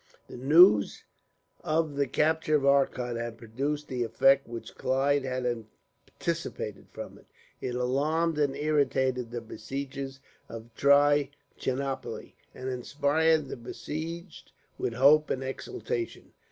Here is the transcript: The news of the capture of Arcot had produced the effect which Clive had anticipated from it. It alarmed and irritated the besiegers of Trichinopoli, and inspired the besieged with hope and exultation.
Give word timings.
The 0.27 0.35
news 0.35 1.03
of 1.63 1.95
the 1.95 2.07
capture 2.07 2.55
of 2.55 2.65
Arcot 2.65 3.15
had 3.17 3.37
produced 3.37 3.87
the 3.87 4.03
effect 4.03 4.47
which 4.47 4.73
Clive 4.73 5.21
had 5.21 5.45
anticipated 5.45 6.87
from 6.89 7.19
it. 7.19 7.27
It 7.63 7.75
alarmed 7.75 8.39
and 8.39 8.55
irritated 8.55 9.29
the 9.29 9.41
besiegers 9.41 10.19
of 10.49 10.73
Trichinopoli, 10.73 12.33
and 12.55 12.67
inspired 12.67 13.47
the 13.47 13.57
besieged 13.57 14.51
with 14.79 14.93
hope 14.95 15.29
and 15.29 15.43
exultation. 15.43 16.33